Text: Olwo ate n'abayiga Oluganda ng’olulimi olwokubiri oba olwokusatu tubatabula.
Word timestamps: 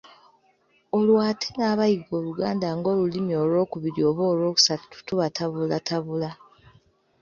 Olwo 0.97 1.17
ate 1.29 1.47
n'abayiga 1.55 2.11
Oluganda 2.19 2.67
ng’olulimi 2.77 3.33
olwokubiri 3.43 4.01
oba 4.09 4.23
olwokusatu 4.31 4.95
tubatabula. 5.07 6.31